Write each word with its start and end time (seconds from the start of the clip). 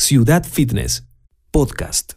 Ciudad 0.00 0.46
Fitness, 0.46 1.08
podcast. 1.50 2.12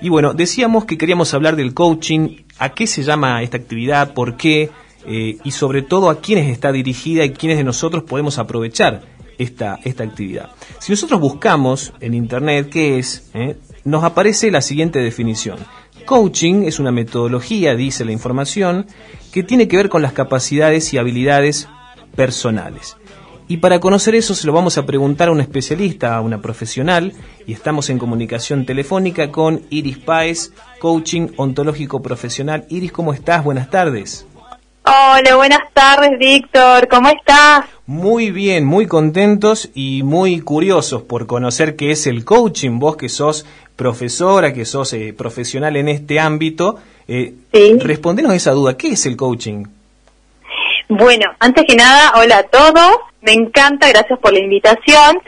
Y 0.00 0.08
bueno, 0.08 0.34
decíamos 0.34 0.84
que 0.84 0.96
queríamos 0.96 1.34
hablar 1.34 1.56
del 1.56 1.74
coaching, 1.74 2.44
a 2.58 2.74
qué 2.74 2.86
se 2.86 3.02
llama 3.02 3.42
esta 3.42 3.56
actividad, 3.56 4.14
por 4.14 4.36
qué, 4.36 4.70
eh, 5.06 5.36
y 5.42 5.50
sobre 5.50 5.82
todo 5.82 6.10
a 6.10 6.20
quiénes 6.20 6.48
está 6.48 6.70
dirigida 6.70 7.24
y 7.24 7.30
quiénes 7.30 7.58
de 7.58 7.64
nosotros 7.64 8.04
podemos 8.04 8.38
aprovechar 8.38 9.02
esta, 9.36 9.80
esta 9.82 10.04
actividad. 10.04 10.50
Si 10.78 10.92
nosotros 10.92 11.20
buscamos 11.20 11.92
en 12.00 12.14
Internet 12.14 12.70
qué 12.70 13.00
es, 13.00 13.30
eh, 13.34 13.56
nos 13.82 14.04
aparece 14.04 14.52
la 14.52 14.62
siguiente 14.62 15.00
definición. 15.00 15.58
Coaching 16.06 16.62
es 16.62 16.78
una 16.78 16.92
metodología, 16.92 17.74
dice 17.74 18.04
la 18.04 18.12
información, 18.12 18.86
que 19.32 19.42
tiene 19.42 19.66
que 19.66 19.76
ver 19.76 19.88
con 19.88 20.02
las 20.02 20.12
capacidades 20.12 20.94
y 20.94 20.98
habilidades 20.98 21.68
personales. 22.14 22.96
Y 23.46 23.58
para 23.58 23.78
conocer 23.78 24.14
eso 24.14 24.34
se 24.34 24.46
lo 24.46 24.52
vamos 24.54 24.78
a 24.78 24.86
preguntar 24.86 25.28
a 25.28 25.32
un 25.32 25.40
especialista, 25.40 26.16
a 26.16 26.20
una 26.22 26.40
profesional, 26.40 27.12
y 27.46 27.52
estamos 27.52 27.90
en 27.90 27.98
comunicación 27.98 28.64
telefónica 28.64 29.30
con 29.30 29.62
Iris 29.68 29.98
Páez, 29.98 30.52
coaching 30.78 31.28
ontológico 31.36 32.00
profesional. 32.00 32.64
Iris, 32.70 32.92
¿cómo 32.92 33.12
estás? 33.12 33.44
Buenas 33.44 33.68
tardes. 33.70 34.26
Hola, 34.86 35.36
buenas 35.36 35.60
tardes, 35.74 36.18
Víctor. 36.18 36.88
¿Cómo 36.88 37.08
estás? 37.08 37.66
Muy 37.86 38.30
bien, 38.30 38.64
muy 38.64 38.86
contentos 38.86 39.70
y 39.74 40.02
muy 40.02 40.40
curiosos 40.40 41.02
por 41.02 41.26
conocer 41.26 41.76
qué 41.76 41.90
es 41.90 42.06
el 42.06 42.24
coaching. 42.24 42.78
Vos 42.78 42.96
que 42.96 43.10
sos 43.10 43.44
profesora, 43.76 44.54
que 44.54 44.64
sos 44.64 44.92
eh, 44.94 45.14
profesional 45.16 45.76
en 45.76 45.88
este 45.88 46.18
ámbito, 46.18 46.76
eh, 47.08 47.34
Sí. 47.52 47.78
respondenos 47.78 48.32
esa 48.34 48.52
duda. 48.52 48.76
¿Qué 48.78 48.88
es 48.88 49.04
el 49.06 49.16
coaching? 49.16 49.64
Bueno, 50.88 51.26
antes 51.38 51.64
que 51.66 51.76
nada, 51.76 52.12
hola 52.16 52.38
a 52.38 52.42
todos. 52.44 52.98
Me 53.22 53.32
encanta, 53.32 53.88
gracias 53.88 54.18
por 54.18 54.32
la 54.32 54.40
invitación. 54.40 55.20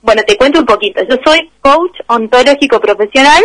Bueno, 0.00 0.22
te 0.26 0.36
cuento 0.36 0.58
un 0.58 0.66
poquito. 0.66 1.02
Yo 1.08 1.16
soy 1.24 1.50
coach 1.60 2.00
ontológico 2.06 2.80
profesional 2.80 3.42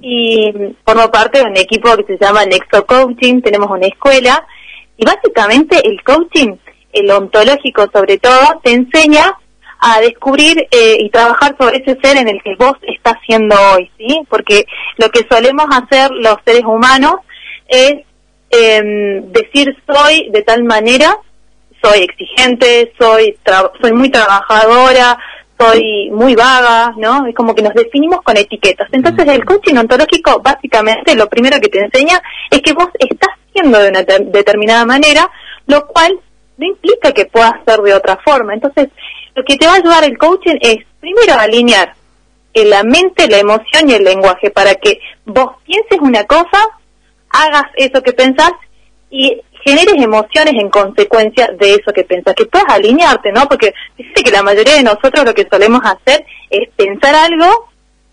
y 0.00 0.52
formo 0.84 1.10
parte 1.10 1.38
de 1.38 1.44
un 1.46 1.56
equipo 1.56 1.96
que 1.96 2.04
se 2.04 2.24
llama 2.24 2.44
Nexo 2.44 2.86
Coaching. 2.86 3.40
Tenemos 3.40 3.68
una 3.70 3.86
escuela 3.86 4.46
y 4.96 5.04
básicamente 5.04 5.80
el 5.84 6.02
coaching, 6.02 6.56
el 6.92 7.10
ontológico 7.10 7.88
sobre 7.92 8.18
todo, 8.18 8.60
te 8.62 8.72
enseña 8.72 9.34
a 9.80 10.00
descubrir 10.00 10.68
eh, 10.70 10.98
y 11.00 11.08
trabajar 11.10 11.56
sobre 11.58 11.78
ese 11.78 11.98
ser 12.02 12.16
en 12.16 12.28
el 12.28 12.42
que 12.42 12.54
vos 12.56 12.74
estás 12.82 13.14
siendo 13.26 13.56
hoy, 13.72 13.90
¿sí? 13.96 14.20
Porque 14.28 14.66
lo 14.98 15.08
que 15.08 15.26
solemos 15.30 15.66
hacer 15.70 16.10
los 16.10 16.36
seres 16.44 16.64
humanos 16.64 17.14
es 17.68 18.04
em, 18.50 19.30
decir 19.32 19.76
soy 19.86 20.28
de 20.30 20.42
tal 20.42 20.64
manera, 20.64 21.16
soy 21.82 22.00
exigente, 22.00 22.92
soy 22.98 23.36
tra- 23.44 23.70
soy 23.80 23.92
muy 23.92 24.10
trabajadora, 24.10 25.18
soy 25.58 26.10
muy 26.10 26.34
vaga, 26.34 26.92
¿no? 26.96 27.26
Es 27.26 27.34
como 27.34 27.54
que 27.54 27.62
nos 27.62 27.74
definimos 27.74 28.22
con 28.22 28.36
etiquetas. 28.36 28.88
Entonces 28.92 29.26
el 29.28 29.44
coaching 29.44 29.76
ontológico 29.76 30.40
básicamente 30.40 31.14
lo 31.14 31.28
primero 31.28 31.60
que 31.60 31.68
te 31.68 31.80
enseña 31.80 32.20
es 32.50 32.60
que 32.62 32.72
vos 32.72 32.88
estás 32.98 33.30
siendo 33.52 33.78
de 33.78 33.88
una 33.88 34.04
ter- 34.04 34.26
determinada 34.26 34.84
manera, 34.84 35.28
lo 35.66 35.86
cual 35.86 36.18
no 36.56 36.66
implica 36.66 37.12
que 37.12 37.26
puedas 37.26 37.54
ser 37.66 37.80
de 37.82 37.94
otra 37.94 38.18
forma. 38.24 38.54
Entonces, 38.54 38.88
lo 39.34 39.44
que 39.44 39.56
te 39.56 39.66
va 39.66 39.74
a 39.74 39.76
ayudar 39.76 40.04
el 40.04 40.16
coaching 40.18 40.56
es 40.60 40.78
primero 41.00 41.34
alinear 41.34 41.94
en 42.54 42.70
la 42.70 42.82
mente, 42.82 43.28
la 43.28 43.38
emoción 43.38 43.88
y 43.88 43.94
el 43.94 44.02
lenguaje 44.04 44.50
para 44.50 44.74
que 44.74 45.00
vos 45.24 45.52
pienses 45.64 45.98
una 46.00 46.24
cosa, 46.24 46.60
hagas 47.30 47.64
eso 47.76 48.02
que 48.02 48.12
pensás 48.12 48.52
y 49.10 49.40
generes 49.64 49.94
emociones 50.02 50.54
en 50.54 50.70
consecuencia 50.70 51.48
de 51.58 51.74
eso 51.74 51.92
que 51.92 52.04
pensás, 52.04 52.34
que 52.34 52.46
puedas 52.46 52.68
alinearte, 52.70 53.32
¿no? 53.32 53.46
Porque 53.48 53.74
dice 53.96 54.22
que 54.22 54.30
la 54.30 54.42
mayoría 54.42 54.74
de 54.74 54.82
nosotros 54.82 55.24
lo 55.24 55.34
que 55.34 55.48
solemos 55.50 55.80
hacer 55.84 56.24
es 56.50 56.68
pensar 56.76 57.14
algo, 57.14 57.68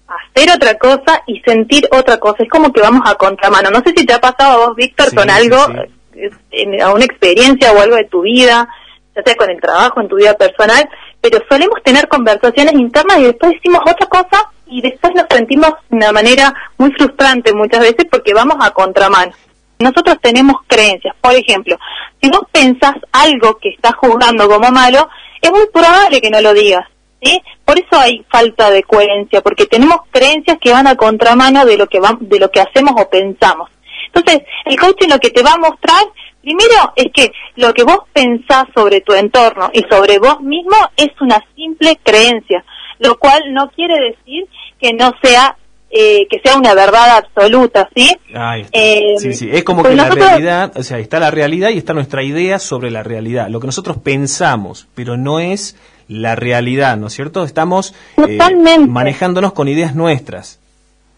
hacer 0.08 0.50
otra 0.56 0.78
cosa 0.78 1.22
y 1.28 1.40
sentir 1.42 1.88
otra 1.92 2.18
cosa. 2.18 2.44
Es 2.44 2.50
como 2.50 2.72
que 2.72 2.82
vamos 2.82 3.02
a 3.06 3.16
contramano. 3.16 3.70
No 3.72 3.82
sé 3.86 3.94
si 3.96 4.06
te 4.06 4.14
ha 4.14 4.20
pasado 4.20 4.64
a 4.64 4.68
vos, 4.68 4.76
Víctor, 4.76 5.10
Sí, 5.10 5.16
con 5.16 5.30
algo, 5.30 5.58
sí. 5.66 6.20
eh, 6.20 6.30
en, 6.52 6.82
a 6.82 6.94
una 6.94 7.06
experiencia 7.06 7.72
o 7.72 7.80
algo 7.80 7.96
de 7.96 8.06
tu 8.06 8.22
vida, 8.22 8.68
ya 9.16 9.24
sea 9.24 9.36
con 9.36 9.50
el 9.50 9.62
trabajo, 9.62 10.02
en 10.02 10.08
tu 10.08 10.16
vida 10.18 10.34
personal, 10.36 10.90
pero 11.28 11.44
solemos 11.50 11.82
tener 11.82 12.08
conversaciones 12.08 12.74
internas 12.76 13.18
y 13.18 13.24
después 13.24 13.54
decimos 13.54 13.82
otra 13.82 14.06
cosa 14.06 14.48
y 14.68 14.80
después 14.80 15.12
nos 15.16 15.26
sentimos 15.28 15.72
de 15.90 15.98
una 15.98 16.12
manera 16.12 16.54
muy 16.78 16.92
frustrante 16.92 17.52
muchas 17.52 17.80
veces 17.80 18.06
porque 18.12 18.32
vamos 18.32 18.58
a 18.60 18.70
contramano. 18.70 19.32
Nosotros 19.80 20.18
tenemos 20.22 20.58
creencias, 20.68 21.16
por 21.20 21.34
ejemplo, 21.34 21.80
si 22.22 22.30
vos 22.30 22.42
pensás 22.52 22.94
algo 23.12 23.58
que 23.58 23.70
estás 23.70 23.94
juzgando 23.96 24.48
como 24.48 24.70
malo, 24.70 25.10
es 25.42 25.50
muy 25.50 25.66
probable 25.74 26.22
que 26.22 26.30
no 26.30 26.40
lo 26.42 26.54
digas. 26.54 26.86
Por 27.66 27.80
eso 27.80 28.00
hay 28.00 28.24
falta 28.30 28.70
de 28.70 28.84
coherencia, 28.84 29.42
porque 29.42 29.66
tenemos 29.66 29.98
creencias 30.12 30.60
que 30.62 30.72
van 30.72 30.86
a 30.86 30.96
contramano 30.96 31.66
de 31.66 31.76
lo 31.76 31.88
que 31.88 32.00
va- 32.00 32.18
de 32.20 32.38
lo 32.40 32.52
que 32.52 32.62
hacemos 32.62 32.94
o 33.02 33.10
pensamos. 33.10 33.72
Entonces, 34.14 34.44
el 34.66 34.80
coaching 34.80 35.10
lo 35.10 35.18
que 35.20 35.32
te 35.32 35.42
va 35.42 35.54
a 35.54 35.58
mostrar, 35.58 36.04
primero, 36.46 36.94
es 36.96 37.08
que 37.14 37.32
lo 37.56 37.74
que 37.74 37.84
vos 37.84 38.00
pensás 38.14 38.66
sobre 38.76 39.02
tu 39.02 39.14
entorno 39.14 39.70
y 39.74 39.82
sobre 39.90 40.20
vos 40.20 40.40
mismo 40.42 40.78
es 40.96 41.10
una 41.20 41.44
simple 41.56 41.98
creencia, 42.04 42.64
lo 43.00 43.18
cual 43.18 43.42
no 43.52 43.70
quiere 43.72 43.96
decir 43.96 44.46
que 44.80 44.94
no 44.94 45.12
sea 45.22 45.58
eh, 45.98 46.28
que 46.30 46.42
sea 46.44 46.58
una 46.58 46.74
verdad 46.74 47.18
absoluta, 47.18 47.88
¿sí? 47.96 48.12
Ahí. 48.34 48.66
Eh, 48.74 49.16
sí, 49.18 49.34
sí. 49.34 49.50
Es 49.50 49.64
como 49.64 49.82
pues 49.82 49.92
que 49.92 49.96
la 49.96 50.04
nosotros- 50.06 50.28
realidad, 50.30 50.72
o 50.76 50.84
sea, 50.84 51.00
está 51.00 51.20
la 51.20 51.32
realidad 51.32 51.70
y 51.70 51.78
está 51.78 51.94
nuestra 51.94 52.22
idea 52.22 52.60
sobre 52.60 52.92
la 52.92 53.02
realidad. 53.02 53.48
Lo 53.48 53.62
que 53.62 53.68
nosotros 53.68 53.98
pensamos, 54.04 54.88
pero 54.94 55.16
no 55.16 55.40
es 55.40 55.78
la 56.10 56.36
realidad, 56.36 56.98
¿no 56.98 57.08
es 57.08 57.14
cierto? 57.14 57.46
Estamos 57.46 57.94
eh, 58.28 58.38
manejándonos 58.88 59.54
con 59.54 59.70
ideas 59.70 59.96
nuestras. 59.96 60.60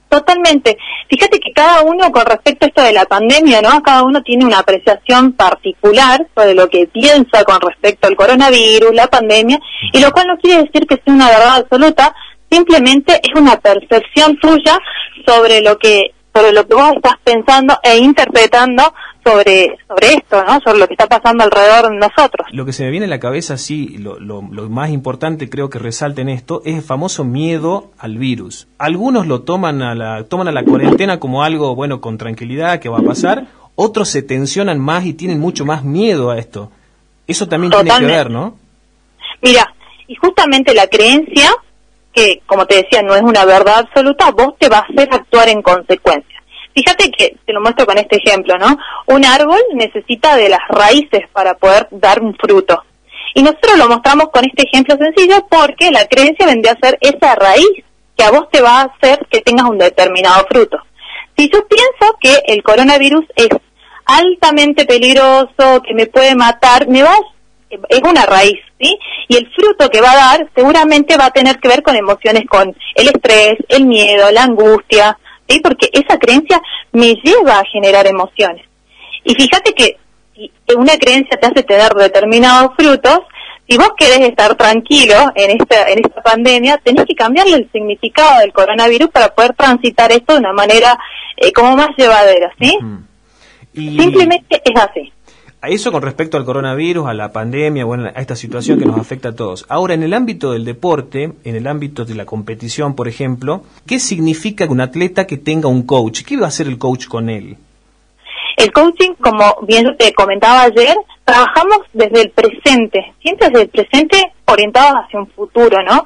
Totalmente. 0.09 0.77
Fíjate 1.09 1.39
que 1.39 1.51
cada 1.53 1.81
uno, 1.81 2.11
con 2.11 2.25
respecto 2.25 2.65
a 2.65 2.69
esto 2.69 2.81
de 2.81 2.93
la 2.93 3.05
pandemia, 3.05 3.61
¿no? 3.61 3.81
Cada 3.83 4.03
uno 4.03 4.21
tiene 4.21 4.45
una 4.45 4.59
apreciación 4.59 5.33
particular 5.33 6.25
sobre 6.33 6.53
lo 6.53 6.69
que 6.69 6.87
piensa 6.87 7.43
con 7.43 7.59
respecto 7.59 8.07
al 8.07 8.15
coronavirus, 8.15 8.93
la 8.93 9.07
pandemia, 9.07 9.59
y 9.91 9.99
lo 9.99 10.11
cual 10.11 10.27
no 10.27 10.37
quiere 10.37 10.63
decir 10.63 10.87
que 10.87 11.01
sea 11.03 11.13
una 11.13 11.29
verdad 11.29 11.57
absoluta, 11.57 12.15
simplemente 12.49 13.19
es 13.21 13.39
una 13.39 13.59
percepción 13.59 14.37
tuya 14.37 14.79
sobre 15.25 15.61
lo 15.61 15.77
que 15.77 16.13
sobre 16.33 16.53
lo 16.53 16.67
que 16.67 16.75
vos 16.75 16.91
estás 16.95 17.15
pensando 17.23 17.79
e 17.81 17.97
interpretando 17.97 18.93
sobre 19.23 19.77
sobre 19.87 20.07
esto, 20.13 20.43
¿no? 20.45 20.59
Sobre 20.61 20.79
lo 20.79 20.87
que 20.87 20.93
está 20.93 21.07
pasando 21.07 21.43
alrededor 21.43 21.91
de 21.91 21.97
nosotros. 21.97 22.47
Lo 22.51 22.65
que 22.65 22.73
se 22.73 22.83
me 22.83 22.91
viene 22.91 23.05
a 23.05 23.09
la 23.09 23.19
cabeza, 23.19 23.57
sí, 23.57 23.97
lo, 23.97 24.19
lo- 24.19 24.41
lo 24.51 24.69
más 24.69 24.89
importante 24.91 25.49
creo 25.49 25.69
que 25.69 25.79
resalta 25.79 26.21
en 26.21 26.29
esto 26.29 26.61
es 26.65 26.75
el 26.75 26.81
famoso 26.81 27.23
miedo 27.23 27.91
al 27.97 28.17
virus. 28.17 28.67
Algunos 28.77 29.27
lo 29.27 29.41
toman 29.41 29.81
a 29.81 29.95
la, 29.95 30.23
toman 30.23 30.47
a 30.47 30.51
la 30.51 30.63
cuarentena 30.63 31.19
como 31.19 31.43
algo, 31.43 31.75
bueno, 31.75 32.01
con 32.01 32.17
tranquilidad, 32.17 32.79
que 32.79 32.89
va 32.89 32.99
a 32.99 33.03
pasar. 33.03 33.47
Otros 33.75 34.09
se 34.09 34.21
tensionan 34.23 34.79
más 34.79 35.05
y 35.05 35.13
tienen 35.13 35.39
mucho 35.39 35.65
más 35.65 35.83
miedo 35.83 36.31
a 36.31 36.37
esto. 36.39 36.71
Eso 37.27 37.47
también 37.47 37.71
tiene 37.71 37.89
que 37.99 38.05
ver, 38.05 38.31
¿no? 38.31 38.57
Mira, 39.41 39.73
y 40.07 40.15
justamente 40.15 40.73
la 40.73 40.87
creencia, 40.87 41.51
que 42.13 42.41
como 42.47 42.65
te 42.65 42.75
decía 42.77 43.03
no 43.03 43.13
es 43.15 43.21
una 43.21 43.45
verdad 43.45 43.79
absoluta, 43.79 44.31
vos 44.31 44.55
te 44.57 44.69
va 44.69 44.77
a 44.77 44.81
hacer 44.81 45.07
actuar 45.11 45.49
en 45.49 45.61
consecuencia. 45.61 46.36
Fíjate 46.77 47.09
que, 47.09 47.35
te 47.43 47.53
lo 47.53 47.59
muestro 47.59 47.87
con 47.87 47.97
este 47.97 48.17
ejemplo, 48.17 48.55
¿no? 48.59 48.77
Un 49.07 49.25
árbol 49.25 49.59
necesita 49.73 50.35
de 50.35 50.47
las 50.47 50.59
raíces 50.69 51.27
para 51.33 51.55
poder 51.55 51.87
dar 51.89 52.21
un 52.21 52.35
fruto. 52.35 52.83
Y 53.33 53.41
nosotros 53.41 53.79
lo 53.79 53.87
mostramos 53.87 54.29
con 54.29 54.45
este 54.45 54.67
ejemplo 54.67 54.95
sencillo 54.95 55.43
porque 55.49 55.89
la 55.89 56.05
creencia 56.05 56.45
vendría 56.45 56.73
a 56.73 56.87
ser 56.87 56.99
esa 57.01 57.33
raíz 57.33 57.83
que 58.15 58.23
a 58.23 58.29
vos 58.29 58.47
te 58.51 58.61
va 58.61 58.81
a 58.81 58.91
hacer 58.93 59.25
que 59.31 59.41
tengas 59.41 59.67
un 59.67 59.79
determinado 59.79 60.45
fruto. 60.47 60.77
Si 61.35 61.49
yo 61.49 61.67
pienso 61.67 62.15
que 62.21 62.43
el 62.45 62.61
coronavirus 62.61 63.25
es 63.35 63.49
altamente 64.05 64.85
peligroso, 64.85 65.81
que 65.83 65.95
me 65.95 66.05
puede 66.05 66.35
matar, 66.35 66.87
me 66.87 67.01
va 67.01 67.17
es 67.89 68.01
una 68.03 68.25
raíz, 68.27 68.59
¿sí? 68.79 68.97
Y 69.27 69.35
el 69.35 69.51
fruto 69.51 69.89
que 69.89 69.99
va 69.99 70.11
a 70.11 70.15
dar 70.15 70.49
seguramente 70.55 71.17
va 71.17 71.25
a 71.25 71.31
tener 71.31 71.59
que 71.59 71.69
ver 71.69 71.81
con 71.81 71.95
emociones, 71.95 72.43
con 72.47 72.75
el 72.93 73.07
estrés, 73.07 73.55
el 73.67 73.85
miedo, 73.85 74.31
la 74.31 74.43
angustia, 74.43 75.17
¿sí? 75.47 75.59
Porque 75.59 75.89
esa 75.91 76.17
creencia 76.17 76.61
me 76.91 77.15
lleva 77.15 77.59
a 77.59 77.65
generar 77.65 78.07
emociones. 78.07 78.65
Y 79.23 79.35
fíjate 79.35 79.73
que 79.73 79.97
si 80.35 80.51
una 80.75 80.97
creencia 80.97 81.37
te 81.39 81.47
hace 81.47 81.63
tener 81.63 81.93
determinados 81.93 82.71
frutos, 82.77 83.19
si 83.67 83.77
vos 83.77 83.91
querés 83.97 84.21
estar 84.21 84.55
tranquilo 84.55 85.15
en 85.35 85.59
esta, 85.59 85.89
en 85.89 85.99
esta 85.99 86.21
pandemia, 86.21 86.77
tenés 86.77 87.05
que 87.05 87.15
cambiarle 87.15 87.57
el 87.57 87.71
significado 87.71 88.39
del 88.39 88.53
coronavirus 88.53 89.09
para 89.09 89.33
poder 89.33 89.53
transitar 89.55 90.11
esto 90.11 90.33
de 90.33 90.39
una 90.39 90.53
manera 90.53 90.97
eh, 91.35 91.51
como 91.51 91.75
más 91.75 91.89
llevadera, 91.97 92.51
¿sí? 92.59 92.77
Y 93.73 93.99
Simplemente 93.99 94.61
es 94.63 94.81
así. 94.81 95.11
A 95.61 95.69
eso 95.69 95.91
con 95.91 96.01
respecto 96.01 96.37
al 96.37 96.45
coronavirus, 96.45 97.07
a 97.07 97.13
la 97.13 97.31
pandemia, 97.31 97.83
bueno, 97.83 98.05
a 98.05 98.21
esta 98.21 98.35
situación 98.35 98.77
que 98.77 98.85
nos 98.85 98.99
afecta 98.99 99.29
a 99.29 99.35
todos. 99.35 99.65
Ahora, 99.69 99.95
en 99.95 100.03
el 100.03 100.13
ámbito 100.13 100.51
del 100.51 100.65
deporte, 100.65 101.33
en 101.43 101.55
el 101.55 101.65
ámbito 101.67 102.05
de 102.05 102.15
la 102.15 102.25
competición, 102.25 102.95
por 102.95 103.07
ejemplo, 103.07 103.63
¿qué 103.87 103.99
significa 103.99 104.65
un 104.69 104.81
atleta 104.81 105.25
que 105.25 105.37
tenga 105.37 105.67
un 105.67 105.83
coach? 105.83 106.21
¿Qué 106.23 106.37
va 106.37 106.45
a 106.45 106.49
hacer 106.49 106.67
el 106.67 106.77
coach 106.77 107.07
con 107.07 107.29
él? 107.29 107.57
El 108.55 108.71
coaching, 108.71 109.13
como 109.19 109.57
bien 109.63 109.95
te 109.97 110.13
comentaba 110.13 110.63
ayer, 110.63 110.95
trabajamos 111.25 111.79
desde 111.93 112.21
el 112.21 112.29
presente, 112.31 113.13
siempre 113.21 113.49
desde 113.49 113.63
el 113.63 113.69
presente 113.69 114.33
orientados 114.45 114.93
hacia 115.05 115.19
un 115.19 115.27
futuro, 115.27 115.77
¿no? 115.83 116.05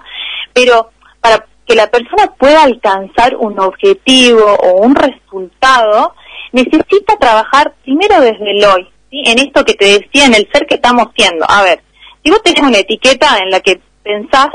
Pero 0.54 0.90
para 1.20 1.46
que 1.66 1.76
la 1.76 1.88
persona 1.88 2.34
pueda 2.38 2.64
alcanzar 2.64 3.36
un 3.36 3.60
objetivo 3.60 4.44
o 4.64 4.82
un 4.82 4.96
resultado, 4.96 6.14
necesita 6.52 7.18
trabajar 7.20 7.74
primero 7.84 8.20
desde 8.20 8.52
el 8.52 8.66
hoy, 8.66 8.90
¿sí? 9.12 9.22
en 9.26 9.38
esto 9.38 9.64
que 9.64 9.76
te 9.76 9.86
decía, 9.86 10.26
en 10.26 10.34
el 10.34 10.50
ser 10.52 10.66
que 10.66 10.76
estamos 10.76 11.10
siendo. 11.16 11.46
A 11.48 11.62
ver, 11.62 11.84
si 12.24 12.32
vos 12.32 12.42
tenés 12.42 12.62
una 12.62 12.80
etiqueta 12.80 13.38
en 13.38 13.52
la 13.52 13.60
que 13.60 13.80
pensás 14.02 14.50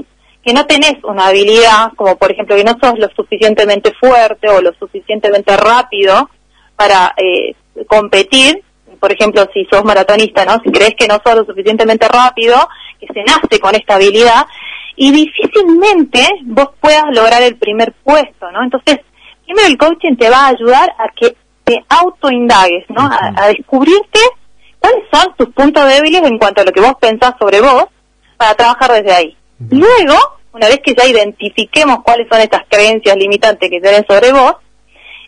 que 0.44 0.53
no 0.53 0.67
tenés 0.67 0.94
una 1.03 1.26
habilidad, 1.26 1.93
como 1.97 2.17
por 2.17 2.31
ejemplo 2.31 2.56
que 2.56 2.64
no 2.64 2.76
sos 2.81 2.99
lo 2.99 3.08
suficientemente 3.17 3.93
fuerte 3.94 4.49
o 4.49 4.61
lo 4.61 4.73
suficientemente 4.75 5.56
rápido 5.56 6.31
para 6.76 7.14
eh, 7.17 7.55
competir, 7.88 8.62
por 9.00 9.12
ejemplo, 9.12 9.47
si 9.53 9.64
sos 9.67 9.85
maratonista, 9.85 10.44
¿no? 10.44 10.61
Si 10.64 10.70
crees 10.70 10.94
que 10.97 11.09
no 11.09 11.20
sos 11.25 11.35
lo 11.35 11.44
suficientemente 11.44 12.06
rápido, 12.09 12.56
que 13.00 13.06
se 13.12 13.23
nace 13.25 13.61
con 13.61 13.75
esta 13.75 13.97
habilidad, 13.97 14.47
y 14.94 15.12
difícilmente 15.12 16.26
vos 16.44 16.70
puedas 16.81 17.05
lograr 17.12 17.43
el 17.43 17.56
primer 17.56 17.93
puesto, 18.05 18.50
¿no? 18.52 18.62
Entonces, 18.62 19.00
primero 19.44 19.67
el 19.67 19.76
coaching 19.76 20.17
te 20.17 20.31
va 20.31 20.47
a 20.47 20.49
ayudar 20.49 20.91
a 20.99 21.09
que 21.14 21.37
te 21.64 21.85
autoindagues, 21.88 22.85
¿no? 22.88 23.02
A, 23.02 23.32
a, 23.37 23.49
descubrirte 23.49 24.20
cuáles 24.87 25.05
son 25.12 25.35
tus 25.37 25.49
puntos 25.55 25.87
débiles 25.88 26.23
en 26.23 26.38
cuanto 26.38 26.61
a 26.61 26.65
lo 26.65 26.73
que 26.73 26.81
vos 26.81 26.94
pensás 27.00 27.35
sobre 27.38 27.61
vos 27.61 27.87
para 28.37 28.55
trabajar 28.55 28.93
desde 28.93 29.12
ahí. 29.12 29.37
Luego, 29.71 30.17
una 30.53 30.69
vez 30.69 30.81
que 30.85 30.94
ya 30.94 31.06
identifiquemos 31.06 32.03
cuáles 32.03 32.29
son 32.31 32.41
estas 32.41 32.62
creencias 32.69 33.17
limitantes 33.17 33.71
que 33.71 33.81
tienen 33.81 34.05
sobre 34.09 34.33
vos, 34.33 34.55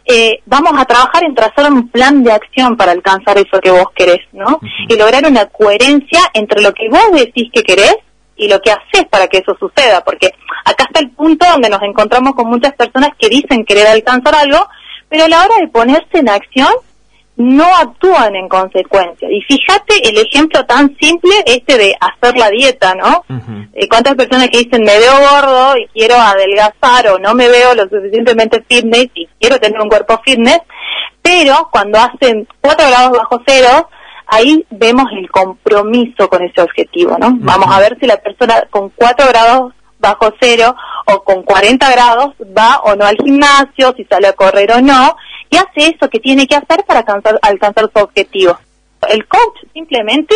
eh, 0.05 0.41
vamos 0.47 0.73
a 0.77 0.85
trabajar 0.85 1.25
en 1.25 1.35
trazar 1.35 1.71
un 1.71 1.89
plan 1.89 2.23
de 2.23 2.33
acción 2.33 2.77
para 2.77 2.93
alcanzar 2.93 3.37
eso 3.37 3.61
que 3.61 3.71
vos 3.71 3.87
querés, 3.95 4.21
¿no? 4.33 4.59
Y 4.89 4.97
lograr 4.97 5.27
una 5.27 5.47
coherencia 5.47 6.21
entre 6.33 6.63
lo 6.63 6.73
que 6.73 6.89
vos 6.89 7.13
decís 7.13 7.51
que 7.53 7.63
querés 7.63 7.97
y 8.37 8.49
lo 8.49 8.61
que 8.61 8.71
haces 8.71 9.07
para 9.11 9.27
que 9.27 9.39
eso 9.39 9.55
suceda, 9.59 10.03
porque 10.05 10.31
acá 10.65 10.85
está 10.85 11.01
el 11.01 11.11
punto 11.11 11.45
donde 11.47 11.69
nos 11.69 11.83
encontramos 11.83 12.35
con 12.35 12.49
muchas 12.49 12.73
personas 12.75 13.11
que 13.19 13.29
dicen 13.29 13.65
querer 13.65 13.87
alcanzar 13.87 14.35
algo, 14.35 14.67
pero 15.11 15.25
a 15.25 15.29
la 15.29 15.45
hora 15.45 15.57
de 15.61 15.69
ponerse 15.69 16.19
en 16.19 16.29
acción 16.29 16.73
no 17.39 17.65
actúan 17.77 18.35
en 18.35 18.49
consecuencia. 18.49 19.29
Y 19.31 19.41
fíjate 19.43 20.09
el 20.09 20.19
ejemplo 20.19 20.67
tan 20.67 20.95
simple 21.01 21.33
este 21.47 21.79
de 21.79 21.97
hacer 22.01 22.37
la 22.37 22.51
dieta, 22.51 22.95
¿no? 22.97 23.25
eh, 23.75 23.89
¿Cuántas 23.89 24.17
personas 24.17 24.49
que 24.51 24.59
dicen 24.59 24.83
me 24.83 24.99
veo 24.99 25.13
gordo 25.19 25.77
y 25.77 25.87
quiero 25.95 26.17
adelgazar 26.17 27.09
o 27.09 27.19
no 27.19 27.35
me 27.35 27.49
veo 27.49 27.75
lo 27.77 27.89
suficientemente 27.89 28.65
fitness 28.69 29.09
y 29.15 29.29
quiero 29.41 29.59
tener 29.61 29.81
un 29.81 29.89
cuerpo 29.89 30.21
fitness? 30.25 30.61
Pero 31.23 31.69
cuando 31.71 31.99
hacen 31.99 32.49
4 32.61 32.89
grados 32.89 33.19
bajo 33.19 33.41
cero, 33.47 33.89
ahí 34.27 34.67
vemos 34.71 35.07
el 35.13 35.31
compromiso 35.31 36.29
con 36.29 36.43
ese 36.43 36.61
objetivo, 36.61 37.17
¿no? 37.19 37.35
Vamos 37.39 37.69
a 37.71 37.79
ver 37.79 37.97
si 38.01 38.07
la 38.07 38.17
persona 38.17 38.65
con 38.71 38.91
4 38.91 39.29
grados 39.29 39.73
bajo 40.01 40.33
cero 40.41 40.75
o 41.07 41.23
con 41.23 41.43
40 41.43 41.91
grados 41.91 42.35
va 42.57 42.81
o 42.85 42.95
no 42.97 43.05
al 43.05 43.17
gimnasio, 43.17 43.95
si 43.97 44.05
sale 44.05 44.29
a 44.29 44.33
correr 44.33 44.73
o 44.73 44.81
no, 44.81 45.17
y 45.51 45.57
hace 45.57 45.95
eso 45.95 46.09
que 46.09 46.21
tiene 46.21 46.47
que 46.47 46.57
hacer 46.57 46.85
para 46.85 47.01
alcanzar, 47.01 47.39
alcanzar 47.43 47.91
su 47.95 48.03
objetivo. 48.03 48.59
El 49.09 49.27
coach 49.27 49.65
simplemente 49.73 50.35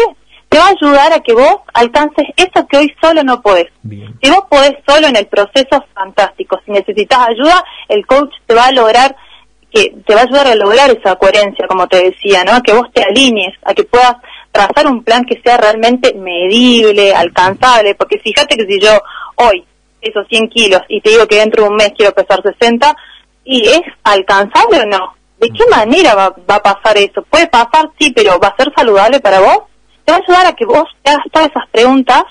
te 0.49 0.59
va 0.59 0.67
a 0.67 0.71
ayudar 0.71 1.13
a 1.13 1.21
que 1.21 1.33
vos 1.33 1.57
alcances 1.73 2.27
eso 2.37 2.67
que 2.67 2.77
hoy 2.77 2.95
solo 3.01 3.23
no 3.25 3.41
podés. 3.41 3.69
Bien. 3.83 4.15
Si 4.23 4.31
vos 4.31 4.45
podés 4.51 4.75
solo 4.87 5.09
en 5.09 5.17
el 5.17 5.27
proceso, 5.27 5.85
fantástico. 5.95 6.61
Si 6.65 6.71
necesitas 6.71 7.19
ayuda, 7.29 7.65
el 7.89 8.07
coach 8.07 8.33
te 8.47 8.55
va 8.55 8.67
a 8.67 8.73
lograr 8.73 9.17
que 9.73 9.95
te 10.07 10.15
va 10.15 10.21
a 10.21 10.25
ayudar 10.25 10.47
a 10.49 10.55
lograr 10.55 10.91
esa 10.91 11.17
coherencia, 11.17 11.67
como 11.67 11.87
te 11.87 12.05
decía, 12.05 12.45
¿no? 12.45 12.53
A 12.53 12.61
que 12.61 12.75
vos 12.75 12.93
te 12.93 13.03
alinees, 13.03 13.55
a 13.65 13.73
que 13.73 13.85
puedas 13.85 14.17
trazar 14.53 14.87
un 14.87 15.03
plan 15.03 15.25
que 15.25 15.41
sea 15.43 15.57
realmente 15.57 16.13
medible, 16.13 17.15
alcanzable, 17.15 17.95
porque 17.95 18.19
fíjate 18.19 18.55
que 18.57 18.67
si 18.67 18.79
yo 18.79 19.01
hoy 19.37 19.65
peso 20.03 20.21
100 20.29 20.49
kilos 20.49 20.83
y 20.89 21.01
te 21.01 21.11
digo 21.11 21.27
que 21.27 21.37
dentro 21.37 21.63
de 21.63 21.71
un 21.71 21.77
mes 21.77 21.93
quiero 21.97 22.13
pesar 22.13 22.43
60, 22.43 22.95
¿y 23.45 23.69
es 23.69 23.83
alcanzable 24.05 24.81
o 24.81 24.87
no? 24.87 25.15
¿De 25.39 25.49
qué 25.51 25.65
manera 25.71 26.15
va, 26.15 26.35
va, 26.49 26.57
a 26.57 26.63
pasar 26.63 26.97
eso? 26.99 27.23
Puede 27.23 27.49
pasar, 27.49 27.91
sí, 27.99 28.13
pero 28.15 28.39
¿va 28.39 28.49
a 28.49 28.57
ser 28.57 28.73
saludable 28.77 29.21
para 29.21 29.41
vos? 29.41 29.59
Te 30.05 30.13
va 30.13 30.19
a 30.19 30.21
ayudar 30.21 30.47
a 30.47 30.53
que 30.53 30.65
vos 30.65 30.85
te 31.03 31.11
hagas 31.11 31.27
todas 31.33 31.49
esas 31.51 31.69
preguntas 31.71 32.23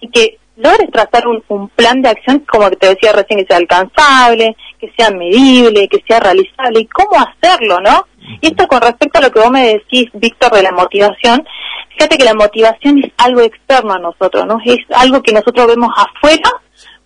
y 0.00 0.08
que 0.10 0.38
logres 0.56 0.90
trazar 0.90 1.28
un, 1.28 1.42
un 1.48 1.68
plan 1.68 2.02
de 2.02 2.08
acción, 2.08 2.40
como 2.50 2.68
que 2.70 2.76
te 2.76 2.88
decía 2.88 3.12
recién, 3.12 3.40
que 3.40 3.46
sea 3.46 3.58
alcanzable, 3.58 4.56
que 4.78 4.92
sea 4.96 5.10
medible, 5.10 5.88
que 5.88 6.02
sea 6.08 6.20
realizable, 6.20 6.80
y 6.80 6.86
cómo 6.86 7.12
hacerlo, 7.14 7.80
¿no? 7.80 8.06
Y 8.40 8.48
esto 8.48 8.66
con 8.66 8.80
respecto 8.80 9.18
a 9.18 9.22
lo 9.22 9.30
que 9.30 9.40
vos 9.40 9.50
me 9.50 9.68
decís, 9.68 10.08
Víctor, 10.14 10.52
de 10.52 10.62
la 10.62 10.72
motivación, 10.72 11.46
fíjate 11.90 12.18
que 12.18 12.24
la 12.24 12.34
motivación 12.34 12.98
es 12.98 13.12
algo 13.18 13.40
externo 13.40 13.94
a 13.94 13.98
nosotros, 13.98 14.46
¿no? 14.46 14.58
Es 14.64 14.78
algo 14.94 15.22
que 15.22 15.32
nosotros 15.32 15.66
vemos 15.66 15.90
afuera 15.96 16.50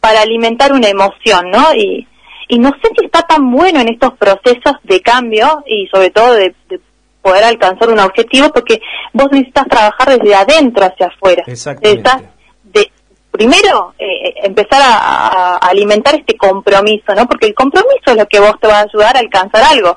para 0.01 0.23
alimentar 0.23 0.73
una 0.73 0.89
emoción, 0.89 1.51
¿no? 1.51 1.75
Y, 1.75 2.07
y 2.51 2.59
no 2.59 2.71
sé 2.83 2.91
si 2.99 3.07
está 3.07 3.23
tan 3.23 3.51
bueno 3.51 3.81
en 3.81 3.89
estos 3.89 4.13
procesos 4.15 4.75
de 4.83 5.01
cambio 5.01 5.63
y 5.67 5.87
sobre 5.87 6.11
todo 6.11 6.35
de, 6.35 6.55
de 6.69 6.81
poder 7.23 7.45
alcanzar 7.45 7.89
un 7.89 8.01
objetivo 8.01 8.51
porque 8.53 8.81
vos 9.13 9.29
necesitas 9.31 9.67
trabajar 9.69 10.19
desde 10.19 10.35
adentro 10.35 10.85
hacia 10.85 11.07
afuera. 11.07 11.45
Necesitas 11.47 12.23
de, 12.65 12.91
primero 13.31 13.95
eh, 13.99 14.35
empezar 14.43 14.83
a, 14.83 14.97
a, 14.97 15.57
alimentar 15.59 16.15
este 16.17 16.37
compromiso, 16.37 17.15
¿no? 17.15 17.27
Porque 17.27 17.47
el 17.47 17.55
compromiso 17.55 18.07
es 18.07 18.17
lo 18.17 18.27
que 18.27 18.41
vos 18.41 18.55
te 18.61 18.67
va 18.67 18.81
a 18.81 18.83
ayudar 18.83 19.17
a 19.17 19.21
alcanzar 19.21 19.63
algo. 19.63 19.97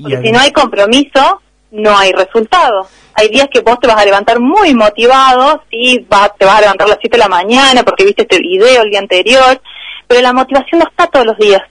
Porque 0.00 0.20
si 0.22 0.32
no 0.32 0.40
hay 0.40 0.50
compromiso, 0.50 1.40
no 1.70 1.96
hay 1.96 2.12
resultado. 2.12 2.88
Hay 3.14 3.28
días 3.28 3.48
que 3.52 3.60
vos 3.60 3.78
te 3.78 3.86
vas 3.86 3.98
a 3.98 4.04
levantar 4.04 4.40
muy 4.40 4.74
motivado, 4.74 5.62
sí, 5.70 6.04
va, 6.12 6.28
te 6.36 6.44
vas 6.44 6.58
a 6.58 6.62
levantar 6.62 6.86
a 6.86 6.90
las 6.90 6.98
7 7.00 7.16
de 7.16 7.22
la 7.22 7.28
mañana 7.28 7.84
porque 7.84 8.04
viste 8.04 8.22
este 8.22 8.38
video 8.38 8.82
el 8.82 8.90
día 8.90 8.98
anterior, 8.98 9.60
pero 10.08 10.20
la 10.20 10.32
motivación 10.32 10.80
no 10.80 10.88
está 10.88 11.06
todos 11.06 11.26
los 11.26 11.38
días. 11.38 11.62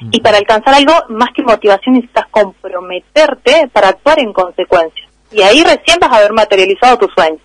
Y 0.00 0.20
para 0.20 0.38
alcanzar 0.38 0.74
algo, 0.74 0.92
más 1.08 1.30
que 1.34 1.42
motivación, 1.42 1.96
necesitas 1.96 2.26
comprometerte 2.30 3.68
para 3.72 3.88
actuar 3.88 4.20
en 4.20 4.32
consecuencia. 4.32 5.08
Y 5.32 5.42
ahí 5.42 5.62
recién 5.62 5.98
vas 6.00 6.12
a 6.12 6.16
haber 6.16 6.32
materializado 6.32 6.98
tu 6.98 7.08
sueño. 7.08 7.38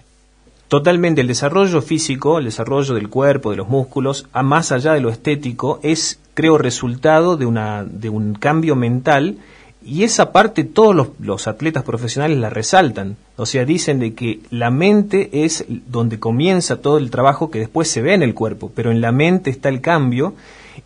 Totalmente, 0.68 1.22
el 1.22 1.28
desarrollo 1.28 1.82
físico, 1.82 2.40
el 2.40 2.46
desarrollo 2.46 2.96
del 2.96 3.10
cuerpo, 3.10 3.52
de 3.52 3.58
los 3.58 3.70
músculos, 3.70 4.28
a 4.34 4.42
más 4.42 4.72
allá 4.72 4.94
de 4.94 5.02
lo 5.02 5.10
estético, 5.10 5.80
es, 5.84 6.20
creo, 6.34 6.58
resultado 6.58 7.38
de, 7.38 7.46
una, 7.46 7.84
de 7.84 8.10
un 8.10 8.34
cambio 8.34 8.76
mental 8.76 9.38
y 9.86 10.04
esa 10.04 10.32
parte 10.32 10.64
todos 10.64 10.96
los, 10.96 11.10
los, 11.20 11.48
atletas 11.48 11.84
profesionales 11.84 12.38
la 12.38 12.50
resaltan. 12.50 13.18
O 13.36 13.46
sea, 13.46 13.66
dicen 13.66 14.00
de 14.00 14.14
que 14.14 14.40
la 14.50 14.72
mente 14.72 15.30
es 15.44 15.66
donde 15.68 16.20
comienza 16.20 16.82
todo 16.82 16.98
el 16.98 17.12
trabajo 17.12 17.52
que 17.52 17.60
después 17.60 17.88
se 17.90 18.02
ve 18.02 18.14
en 18.14 18.24
el 18.24 18.34
cuerpo, 18.34 18.72
pero 18.74 18.92
en 18.92 19.02
la 19.02 19.12
mente 19.12 19.50
está 19.50 19.70
el 19.70 19.82
cambio. 19.82 20.34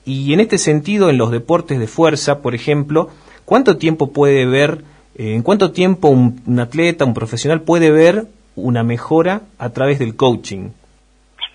Y 0.06 0.34
en 0.34 0.39
este 0.39 0.58
sentido, 0.58 1.10
en 1.10 1.17
los 1.17 1.32
deportes 1.32 1.79
de 1.79 1.88
fuerza, 1.88 2.41
por 2.41 2.56
ejemplo, 2.56 3.10
¿cuánto 3.46 3.77
tiempo 3.77 4.12
puede 4.12 4.46
ver, 4.46 4.84
eh, 5.15 5.34
en 5.34 5.44
cuánto 5.44 5.72
tiempo 5.72 6.10
un, 6.10 6.60
atleta, 6.60 7.06
un 7.06 7.13
profesional 7.13 7.62
puede 7.62 7.91
ver 7.91 8.25
una 8.56 8.84
mejora 8.84 9.41
a 9.58 9.70
través 9.70 10.00
del 10.00 10.15
coaching? 10.15 10.70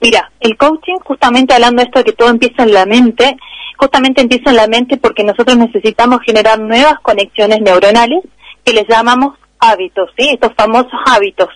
Mira, 0.00 0.32
el 0.40 0.56
coaching, 0.56 0.98
justamente 1.04 1.54
hablando 1.54 1.80
de 1.80 1.86
esto 1.86 2.00
de 2.00 2.04
que 2.04 2.12
todo 2.12 2.28
empieza 2.28 2.64
en 2.64 2.72
la 2.72 2.86
mente, 2.86 3.36
justamente 3.76 4.20
empieza 4.20 4.50
en 4.50 4.56
la 4.56 4.66
mente 4.66 4.96
porque 4.96 5.24
nosotros 5.24 5.56
necesitamos 5.56 6.20
generar 6.24 6.58
nuevas 6.58 6.98
conexiones 7.00 7.60
neuronales 7.60 8.24
que 8.64 8.72
les 8.72 8.86
llamamos 8.88 9.36
hábitos, 9.58 10.10
¿sí? 10.16 10.28
Estos 10.30 10.52
famosos 10.54 10.98
hábitos. 11.06 11.48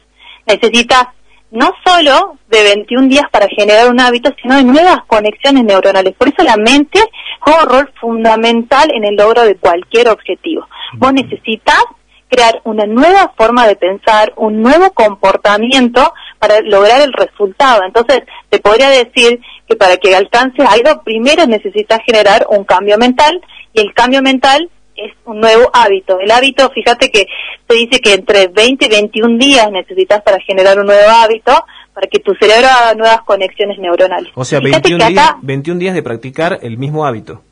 Necesitas 0.47 1.09
no 1.51 1.71
solo 1.85 2.39
de 2.49 2.63
21 2.63 3.09
días 3.09 3.27
para 3.31 3.49
generar 3.49 3.91
un 3.91 4.01
hábito, 4.01 4.31
sino 4.41 4.57
de 4.57 4.65
nuevas 4.65 4.99
conexiones 5.07 5.65
neuronales. 5.65 6.15
Por 6.15 6.29
eso 6.29 6.43
la 6.43 6.57
mente 6.57 7.01
juega 7.41 7.63
un 7.63 7.69
rol 7.69 7.93
fundamental 8.01 8.89
en 8.93 9.05
el 9.05 9.17
logro 9.17 9.43
de 9.43 9.57
cualquier 9.57 10.09
objetivo. 10.09 10.67
Vos 10.95 11.13
necesitas 11.13 11.83
crear 12.29 12.61
una 12.65 12.87
nueva 12.87 13.33
forma 13.37 13.67
de 13.67 13.77
pensar, 13.77 14.33
un 14.37 14.61
nuevo 14.61 14.91
comportamiento 14.93 16.13
para 16.39 16.61
lograr 16.61 17.01
el 17.01 17.13
resultado. 17.13 17.83
Entonces, 17.85 18.23
te 18.51 18.59
podría 18.59 18.89
decir 18.89 19.41
que 19.69 19.77
para 19.77 19.97
que 19.97 20.15
alcances 20.15 20.67
algo, 20.69 21.03
primero 21.03 21.47
necesitas 21.47 22.01
generar 22.05 22.47
un 22.51 22.65
cambio 22.65 22.99
mental 22.99 23.41
y 23.73 23.81
el 23.81 23.95
cambio 23.95 24.23
mental 24.23 24.71
es 24.97 25.13
un 25.25 25.41
nuevo 25.41 25.71
hábito. 25.73 26.19
El 26.21 26.31
hábito, 26.31 26.71
fíjate 26.71 27.11
que 27.11 27.27
se 27.69 27.75
dice 27.75 28.01
que 28.01 28.15
entre 28.15 28.49
20 28.49 28.87
y 28.87 28.89
21 28.89 29.39
días 29.39 29.71
necesitas 29.71 30.23
para 30.23 30.39
generar 30.41 30.79
un 30.79 30.87
nuevo 30.87 31.09
hábito 31.09 31.53
para 31.93 32.07
que 32.09 32.19
tu 32.19 32.35
cerebro 32.35 32.69
haga 32.69 32.95
nuevas 32.95 33.23
conexiones 33.23 33.79
neuronales. 33.79 34.31
O 34.35 34.45
sea, 34.45 34.61
21 34.61 35.09
días, 35.09 35.35
21 35.43 35.79
días 35.79 35.95
de 35.95 36.03
practicar 36.03 36.59
el 36.63 36.79
mismo 36.79 37.07
hábito 37.07 37.43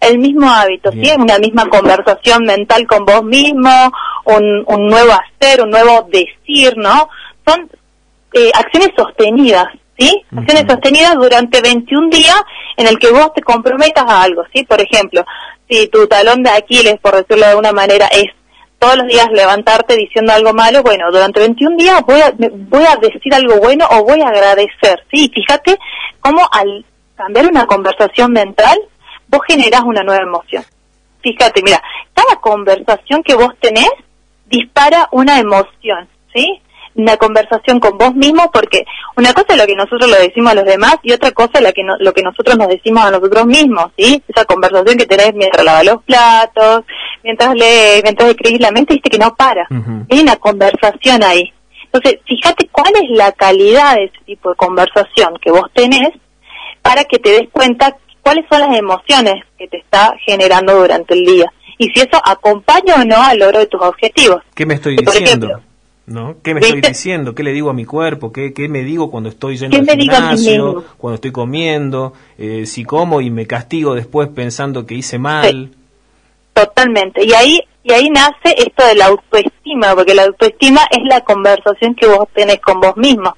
el 0.00 0.18
mismo 0.18 0.50
hábito, 0.50 0.90
¿sí? 0.92 1.10
Una 1.18 1.38
misma 1.38 1.68
conversación 1.68 2.44
mental 2.44 2.86
con 2.86 3.04
vos 3.04 3.22
mismo, 3.22 3.70
un, 4.24 4.64
un 4.66 4.86
nuevo 4.86 5.12
hacer, 5.12 5.62
un 5.62 5.70
nuevo 5.70 6.08
decir, 6.10 6.74
¿no? 6.76 7.08
Son 7.46 7.68
eh, 8.32 8.50
acciones 8.54 8.90
sostenidas, 8.96 9.66
¿sí? 10.00 10.24
Acciones 10.34 10.64
sostenidas 10.66 11.14
durante 11.14 11.60
21 11.60 12.08
días 12.08 12.42
en 12.76 12.88
el 12.88 12.98
que 12.98 13.12
vos 13.12 13.32
te 13.34 13.42
comprometas 13.42 14.04
a 14.08 14.22
algo, 14.22 14.42
¿sí? 14.52 14.64
Por 14.64 14.80
ejemplo, 14.80 15.24
si 15.68 15.86
tu 15.88 16.06
talón 16.06 16.42
de 16.42 16.50
Aquiles, 16.50 16.98
por 17.00 17.14
decirlo 17.14 17.44
de 17.44 17.50
alguna 17.50 17.72
manera, 17.72 18.06
es 18.06 18.24
todos 18.78 18.96
los 18.96 19.06
días 19.08 19.28
levantarte 19.30 19.94
diciendo 19.94 20.32
algo 20.32 20.54
malo, 20.54 20.82
bueno, 20.82 21.04
durante 21.12 21.40
21 21.40 21.76
días 21.76 22.00
voy 22.06 22.20
a, 22.22 22.32
voy 22.34 22.84
a 22.84 22.96
decir 22.96 23.34
algo 23.34 23.58
bueno 23.58 23.86
o 23.90 24.04
voy 24.04 24.22
a 24.22 24.28
agradecer, 24.28 25.04
¿sí? 25.12 25.30
Fíjate 25.34 25.78
cómo 26.20 26.40
al 26.50 26.84
cambiar 27.14 27.46
una 27.46 27.66
conversación 27.66 28.32
mental, 28.32 28.78
vos 29.28 29.42
generás 29.46 29.82
una 29.82 30.02
nueva 30.02 30.22
emoción. 30.22 30.64
Fíjate, 31.22 31.62
mira, 31.62 31.82
cada 32.14 32.40
conversación 32.40 33.22
que 33.22 33.34
vos 33.34 33.52
tenés 33.60 33.90
dispara 34.46 35.08
una 35.12 35.38
emoción, 35.38 36.08
¿sí? 36.34 36.59
Una 36.94 37.16
conversación 37.16 37.78
con 37.78 37.96
vos 37.96 38.14
mismo, 38.14 38.50
porque 38.52 38.84
una 39.16 39.32
cosa 39.32 39.46
es 39.50 39.58
lo 39.58 39.66
que 39.66 39.76
nosotros 39.76 40.10
le 40.10 40.18
decimos 40.18 40.52
a 40.52 40.56
los 40.56 40.64
demás 40.64 40.96
y 41.02 41.12
otra 41.12 41.30
cosa 41.30 41.52
es 41.54 41.62
lo 41.62 41.72
que, 41.72 41.82
lo 41.98 42.12
que 42.12 42.22
nosotros 42.22 42.58
nos 42.58 42.68
decimos 42.68 43.04
a 43.04 43.10
nosotros 43.10 43.46
mismos, 43.46 43.86
¿sí? 43.96 44.22
Esa 44.28 44.44
conversación 44.44 44.98
que 44.98 45.06
tenés 45.06 45.34
mientras 45.34 45.64
lavas 45.64 45.84
los 45.84 46.02
platos, 46.02 46.84
mientras 47.22 47.54
lees, 47.54 48.02
mientras 48.02 48.30
escribís 48.30 48.60
la 48.60 48.72
mente, 48.72 48.94
viste 48.94 49.10
que 49.10 49.18
no 49.18 49.34
para. 49.34 49.66
Hay 50.10 50.20
una 50.20 50.36
conversación 50.36 51.22
ahí. 51.22 51.52
Entonces, 51.84 52.20
fíjate 52.26 52.68
cuál 52.70 52.92
es 52.94 53.10
la 53.10 53.32
calidad 53.32 53.96
de 53.96 54.04
ese 54.04 54.18
tipo 54.24 54.50
de 54.50 54.56
conversación 54.56 55.34
que 55.40 55.50
vos 55.50 55.66
tenés 55.74 56.10
para 56.82 57.04
que 57.04 57.18
te 57.18 57.30
des 57.30 57.48
cuenta 57.50 57.96
cuáles 58.20 58.44
son 58.50 58.60
las 58.60 58.78
emociones 58.78 59.44
que 59.58 59.68
te 59.68 59.78
está 59.78 60.14
generando 60.24 60.74
durante 60.74 61.14
el 61.14 61.24
día 61.24 61.52
y 61.78 61.88
si 61.88 62.00
eso 62.00 62.20
acompaña 62.24 62.96
o 62.96 63.04
no 63.04 63.16
al 63.22 63.38
logro 63.38 63.58
de 63.58 63.66
tus 63.66 63.80
objetivos. 63.80 64.42
¿Qué 64.54 64.66
me 64.66 64.74
estoy 64.74 64.96
diciendo? 64.96 65.60
¿No? 66.10 66.36
¿Qué 66.42 66.54
me 66.54 66.60
estoy 66.60 66.80
diciendo? 66.80 67.34
¿Qué 67.34 67.42
le 67.42 67.52
digo 67.52 67.70
a 67.70 67.72
mi 67.72 67.84
cuerpo? 67.84 68.32
¿Qué, 68.32 68.52
qué 68.52 68.68
me 68.68 68.82
digo 68.82 69.10
cuando 69.10 69.28
estoy 69.28 69.56
yendo 69.56 69.76
al 69.76 69.86
gimnasio? 69.86 70.84
Cuando 70.98 71.14
estoy 71.14 71.30
comiendo, 71.30 72.12
eh, 72.36 72.66
si 72.66 72.84
como 72.84 73.20
y 73.20 73.30
me 73.30 73.46
castigo 73.46 73.94
después 73.94 74.28
pensando 74.28 74.84
que 74.86 74.94
hice 74.94 75.18
mal. 75.18 75.70
Totalmente. 76.52 77.24
Y 77.24 77.32
ahí 77.32 77.60
y 77.82 77.92
ahí 77.92 78.10
nace 78.10 78.54
esto 78.58 78.86
de 78.86 78.96
la 78.96 79.06
autoestima, 79.06 79.94
porque 79.94 80.14
la 80.14 80.24
autoestima 80.24 80.82
es 80.90 81.02
la 81.08 81.22
conversación 81.22 81.94
que 81.94 82.06
vos 82.06 82.28
tenés 82.34 82.60
con 82.60 82.80
vos 82.80 82.96
mismo 82.96 83.34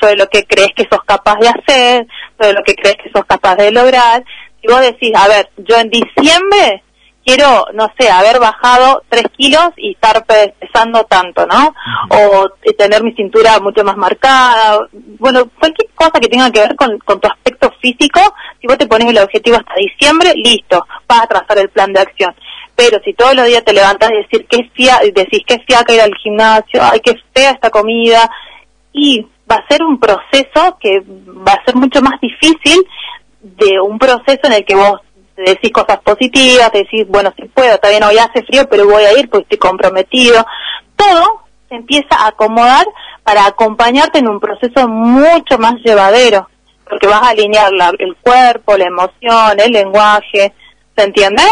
sobre 0.00 0.16
lo 0.16 0.26
que 0.28 0.44
crees 0.44 0.70
que 0.74 0.86
sos 0.90 1.02
capaz 1.04 1.38
de 1.38 1.48
hacer, 1.48 2.06
sobre 2.38 2.54
lo 2.54 2.62
que 2.64 2.74
crees 2.74 2.96
que 2.96 3.10
sos 3.10 3.24
capaz 3.26 3.56
de 3.56 3.70
lograr. 3.70 4.24
Si 4.60 4.68
vos 4.68 4.80
decís, 4.80 5.12
a 5.14 5.28
ver, 5.28 5.50
yo 5.58 5.76
en 5.76 5.90
diciembre 5.90 6.82
quiero, 7.24 7.66
no 7.74 7.88
sé, 7.98 8.10
haber 8.10 8.38
bajado 8.38 9.02
tres 9.08 9.24
kilos 9.36 9.70
y 9.76 9.92
estar 9.92 10.24
pesando 10.24 11.04
tanto, 11.04 11.46
¿no? 11.46 11.74
O 12.10 12.48
tener 12.76 13.02
mi 13.02 13.12
cintura 13.12 13.58
mucho 13.60 13.84
más 13.84 13.96
marcada. 13.96 14.86
Bueno, 15.18 15.48
cualquier 15.58 15.90
cosa 15.94 16.20
que 16.20 16.28
tenga 16.28 16.50
que 16.50 16.60
ver 16.60 16.76
con, 16.76 16.98
tu 16.98 17.28
aspecto 17.28 17.72
físico, 17.80 18.20
si 18.60 18.66
vos 18.66 18.78
te 18.78 18.86
pones 18.86 19.08
el 19.08 19.18
objetivo 19.18 19.56
hasta 19.56 19.74
diciembre, 19.74 20.32
listo, 20.34 20.84
vas 21.08 21.22
a 21.22 21.26
trazar 21.26 21.58
el 21.58 21.68
plan 21.68 21.92
de 21.92 22.00
acción. 22.00 22.34
Pero 22.74 22.98
si 23.04 23.12
todos 23.12 23.34
los 23.34 23.46
días 23.46 23.64
te 23.64 23.72
levantas 23.72 24.10
y 24.10 24.16
decir 24.16 24.46
que 24.46 24.70
fia, 24.74 25.00
decís 25.14 25.42
que 25.46 25.54
es 25.54 25.64
fiaca 25.66 25.94
ir 25.94 26.00
al 26.00 26.14
gimnasio, 26.14 26.80
ay, 26.82 27.00
que 27.00 27.14
fea 27.34 27.50
esta 27.50 27.70
comida, 27.70 28.30
y 28.92 29.26
va 29.50 29.56
a 29.56 29.68
ser 29.68 29.82
un 29.82 29.98
proceso 29.98 30.76
que 30.80 31.02
va 31.06 31.52
a 31.52 31.64
ser 31.64 31.76
mucho 31.76 32.00
más 32.02 32.20
difícil 32.20 32.82
de 33.40 33.80
un 33.80 33.98
proceso 33.98 34.40
en 34.44 34.52
el 34.52 34.64
que 34.64 34.74
vos 34.74 35.00
decís 35.44 35.72
cosas 35.72 35.98
positivas, 36.00 36.72
decís, 36.72 37.06
bueno, 37.08 37.32
si 37.36 37.44
puedo, 37.46 37.78
todavía 37.78 38.08
hoy 38.08 38.18
hace 38.18 38.42
frío, 38.44 38.68
pero 38.68 38.86
voy 38.86 39.04
a 39.04 39.18
ir 39.18 39.28
porque 39.28 39.44
estoy 39.44 39.58
comprometido. 39.58 40.46
Todo 40.96 41.42
se 41.68 41.76
empieza 41.76 42.16
a 42.16 42.28
acomodar 42.28 42.86
para 43.24 43.46
acompañarte 43.46 44.18
en 44.18 44.28
un 44.28 44.40
proceso 44.40 44.88
mucho 44.88 45.58
más 45.58 45.74
llevadero, 45.84 46.48
porque 46.88 47.06
vas 47.06 47.22
a 47.22 47.30
alinear 47.30 47.70
el 47.98 48.16
cuerpo, 48.16 48.76
la 48.76 48.86
emoción, 48.86 49.58
el 49.58 49.72
lenguaje, 49.72 50.52
¿se 50.96 51.04
entiende? 51.04 51.42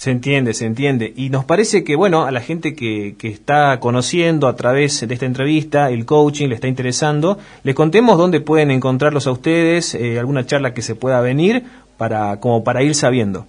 Se 0.00 0.10
entiende, 0.10 0.54
se 0.54 0.64
entiende. 0.64 1.12
Y 1.14 1.28
nos 1.28 1.44
parece 1.44 1.84
que, 1.84 1.94
bueno, 1.94 2.24
a 2.24 2.30
la 2.30 2.40
gente 2.40 2.74
que, 2.74 3.16
que 3.18 3.28
está 3.28 3.78
conociendo 3.80 4.48
a 4.48 4.56
través 4.56 5.06
de 5.06 5.12
esta 5.12 5.26
entrevista, 5.26 5.90
el 5.90 6.06
coaching 6.06 6.48
le 6.48 6.54
está 6.54 6.68
interesando, 6.68 7.38
les 7.64 7.74
contemos 7.74 8.16
dónde 8.16 8.40
pueden 8.40 8.70
encontrarlos 8.70 9.26
a 9.26 9.32
ustedes, 9.32 9.94
eh, 9.94 10.18
alguna 10.18 10.46
charla 10.46 10.72
que 10.72 10.80
se 10.80 10.94
pueda 10.94 11.20
venir, 11.20 11.64
para, 12.00 12.40
como 12.40 12.64
para 12.64 12.82
ir 12.82 12.94
sabiendo. 12.94 13.46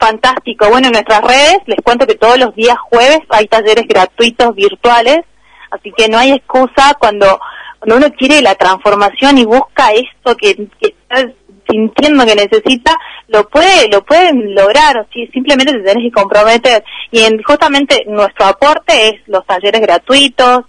Fantástico. 0.00 0.68
Bueno, 0.68 0.88
en 0.88 0.94
nuestras 0.94 1.22
redes 1.22 1.58
les 1.66 1.78
cuento 1.84 2.04
que 2.04 2.16
todos 2.16 2.36
los 2.36 2.52
días 2.56 2.76
jueves 2.90 3.20
hay 3.28 3.46
talleres 3.46 3.86
gratuitos 3.86 4.56
virtuales, 4.56 5.20
así 5.70 5.92
que 5.96 6.08
no 6.08 6.18
hay 6.18 6.32
excusa 6.32 6.96
cuando, 6.98 7.38
cuando 7.78 8.04
uno 8.04 8.16
quiere 8.18 8.42
la 8.42 8.56
transformación 8.56 9.38
y 9.38 9.44
busca 9.44 9.92
esto 9.92 10.36
que, 10.36 10.66
que 10.80 10.96
está 11.00 11.30
sintiendo 11.70 12.26
que 12.26 12.34
necesita, 12.34 12.92
lo 13.28 13.48
puede, 13.48 13.88
lo 13.88 14.04
pueden 14.04 14.52
lograr, 14.52 15.06
si 15.12 15.28
simplemente 15.28 15.72
te 15.72 15.84
tenés 15.84 16.06
que 16.06 16.20
comprometer. 16.20 16.82
Y 17.12 17.20
en, 17.20 17.40
justamente 17.44 18.04
nuestro 18.08 18.46
aporte 18.46 19.10
es 19.10 19.14
los 19.28 19.46
talleres 19.46 19.80
gratuitos, 19.80 20.64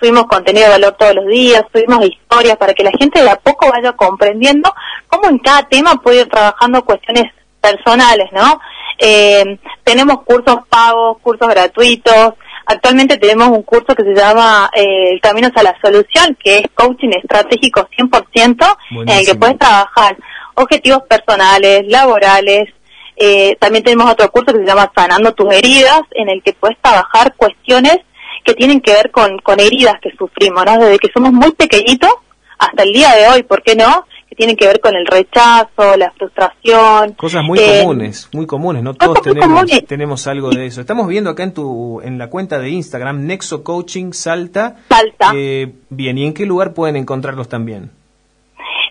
subimos 0.00 0.24
contenido 0.24 0.64
de 0.64 0.72
valor 0.72 0.96
todos 0.98 1.14
los 1.14 1.26
días, 1.26 1.62
subimos 1.72 2.04
historias 2.04 2.56
para 2.56 2.74
que 2.74 2.82
la 2.82 2.92
gente 2.98 3.22
de 3.22 3.30
a 3.30 3.36
poco 3.36 3.70
vaya 3.70 3.92
comprendiendo 3.92 4.72
cómo 5.06 5.28
en 5.28 5.38
cada 5.38 5.68
tema 5.68 5.96
puede 5.96 6.22
ir 6.22 6.28
trabajando 6.28 6.84
cuestiones 6.84 7.24
personales, 7.60 8.32
¿no? 8.32 8.58
Eh, 8.98 9.58
tenemos 9.84 10.22
cursos 10.22 10.56
pagos, 10.68 11.18
cursos 11.22 11.48
gratuitos, 11.48 12.34
Actualmente 12.70 13.16
tenemos 13.16 13.48
un 13.48 13.64
curso 13.64 13.96
que 13.96 14.04
se 14.04 14.14
llama 14.14 14.70
eh, 14.72 15.14
El 15.14 15.20
Camino 15.20 15.48
a 15.52 15.62
la 15.64 15.76
Solución, 15.82 16.36
que 16.40 16.58
es 16.58 16.66
coaching 16.72 17.10
estratégico 17.10 17.88
100%, 17.98 18.76
en 18.92 19.08
el 19.08 19.26
que 19.26 19.34
puedes 19.34 19.58
trabajar 19.58 20.16
objetivos 20.54 21.02
personales, 21.02 21.82
laborales. 21.88 22.68
Eh, 23.16 23.56
también 23.58 23.82
tenemos 23.82 24.12
otro 24.12 24.30
curso 24.30 24.52
que 24.52 24.60
se 24.60 24.66
llama 24.66 24.88
Sanando 24.94 25.34
tus 25.34 25.52
heridas, 25.52 26.02
en 26.12 26.28
el 26.28 26.44
que 26.44 26.52
puedes 26.52 26.78
trabajar 26.80 27.34
cuestiones 27.36 27.98
que 28.44 28.54
tienen 28.54 28.80
que 28.80 28.92
ver 28.92 29.10
con, 29.10 29.38
con 29.38 29.60
heridas 29.60 29.94
que 30.02 30.10
sufrimos, 30.16 30.64
¿no? 30.64 30.78
Desde 30.78 30.98
que 30.98 31.08
somos 31.12 31.32
muy 31.32 31.52
pequeñitos 31.52 32.10
hasta 32.58 32.82
el 32.82 32.92
día 32.92 33.14
de 33.14 33.28
hoy, 33.28 33.42
¿por 33.42 33.62
qué 33.62 33.74
no? 33.74 34.06
Que 34.28 34.36
tienen 34.36 34.56
que 34.56 34.66
ver 34.66 34.80
con 34.80 34.94
el 34.94 35.06
rechazo, 35.06 35.96
la 35.96 36.10
frustración. 36.12 37.14
Cosas 37.14 37.42
muy 37.42 37.58
eh, 37.58 37.80
comunes, 37.80 38.28
muy 38.32 38.46
comunes, 38.46 38.82
¿no? 38.82 38.94
Todos 38.94 39.22
tenemos, 39.22 39.64
tenemos 39.86 40.26
algo 40.26 40.50
de 40.50 40.66
eso. 40.66 40.80
Estamos 40.80 41.08
viendo 41.08 41.30
acá 41.30 41.42
en 41.42 41.54
tu 41.54 42.00
en 42.02 42.18
la 42.18 42.28
cuenta 42.28 42.58
de 42.58 42.70
Instagram, 42.70 43.26
Nexo 43.26 43.64
Coaching 43.64 44.12
Salta. 44.12 44.76
Salta. 44.88 45.32
Eh, 45.34 45.72
bien, 45.88 46.18
¿y 46.18 46.26
en 46.26 46.34
qué 46.34 46.46
lugar 46.46 46.74
pueden 46.74 46.96
encontrarlos 46.96 47.48
también? 47.48 47.90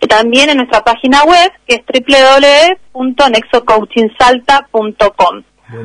también 0.09 0.49
en 0.49 0.57
nuestra 0.57 0.83
página 0.83 1.23
web, 1.23 1.49
que 1.65 1.75
es 1.75 1.83
www.nexocoachingsalta.com. 2.93 5.43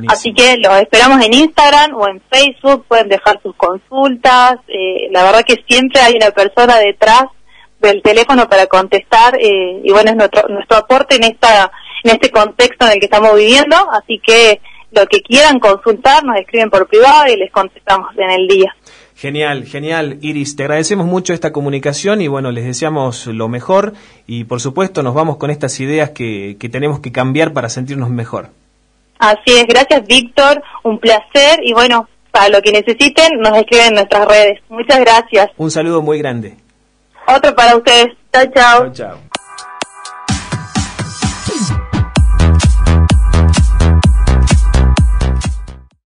Así 0.09 0.33
que 0.33 0.57
los 0.59 0.75
esperamos 0.81 1.25
en 1.25 1.35
Instagram 1.35 1.95
o 1.95 2.09
en 2.09 2.21
Facebook, 2.31 2.87
pueden 2.89 3.09
dejar 3.09 3.41
sus 3.43 3.55
consultas. 3.57 4.57
Eh, 4.69 5.09
la 5.11 5.25
verdad 5.25 5.45
que 5.47 5.63
siempre 5.69 6.01
hay 6.01 6.15
una 6.15 6.31
persona 6.31 6.79
detrás 6.79 7.25
del 7.81 8.03
teléfono 8.03 8.49
para 8.49 8.67
contestar 8.67 9.37
eh, 9.39 9.81
y 9.85 9.93
bueno, 9.93 10.11
es 10.11 10.17
nuestro, 10.17 10.49
nuestro 10.49 10.79
aporte 10.79 11.17
en, 11.17 11.25
esta, 11.25 11.71
en 12.03 12.13
este 12.13 12.31
contexto 12.31 12.87
en 12.87 12.93
el 12.93 12.99
que 12.99 13.07
estamos 13.07 13.35
viviendo. 13.37 13.77
Así 13.91 14.21
que 14.25 14.61
lo 14.91 15.07
que 15.07 15.21
quieran 15.21 15.59
consultar 15.59 16.25
nos 16.25 16.37
escriben 16.39 16.71
por 16.71 16.87
privado 16.87 17.27
y 17.31 17.37
les 17.37 17.51
contestamos 17.51 18.11
en 18.17 18.31
el 18.31 18.49
día. 18.49 18.75
Genial, 19.17 19.65
genial. 19.65 20.19
Iris, 20.23 20.57
te 20.57 20.65
agradecemos 20.65 21.07
mucho 21.07 21.33
esta 21.33 21.53
comunicación 21.53 22.21
y 22.21 22.29
bueno, 22.29 22.51
les 22.51 22.65
deseamos 22.65 23.27
lo 23.27 23.49
mejor 23.49 23.93
y 24.27 24.45
por 24.45 24.61
supuesto 24.61 25.03
nos 25.03 25.15
vamos 25.15 25.37
con 25.37 25.51
estas 25.51 25.79
ideas 25.81 26.11
que, 26.11 26.57
que 26.59 26.69
tenemos 26.69 27.01
que 27.01 27.13
cambiar 27.13 27.53
para 27.53 27.69
sentirnos 27.69 28.11
mejor. 28.11 28.51
Así 29.19 29.57
es, 29.57 29.67
gracias 29.67 30.07
Víctor, 30.07 30.63
un 30.83 30.99
placer 30.99 31.61
y 31.63 31.73
bueno, 31.73 32.09
para 32.31 32.49
lo 32.49 32.61
que 32.61 32.73
necesiten 32.73 33.39
nos 33.39 33.57
escriben 33.57 33.89
en 33.89 33.95
nuestras 33.95 34.27
redes. 34.27 34.61
Muchas 34.69 34.99
gracias. 35.01 35.51
Un 35.57 35.71
saludo 35.71 36.03
muy 36.03 36.19
grande. 36.19 36.57
Otro 37.27 37.55
para 37.55 37.77
ustedes. 37.77 38.09
Chao, 38.33 38.45
chao. 38.55 38.79
Chao, 38.81 38.93
chao. 38.93 39.34